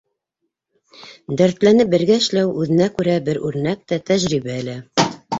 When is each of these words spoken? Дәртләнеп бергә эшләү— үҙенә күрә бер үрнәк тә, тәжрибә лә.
Дәртләнеп 1.41 1.91
бергә 1.91 2.15
эшләү— 2.21 2.49
үҙенә 2.63 2.87
күрә 2.95 3.17
бер 3.27 3.39
үрнәк 3.49 3.83
тә, 3.93 3.99
тәжрибә 4.09 4.57
лә. 4.71 4.75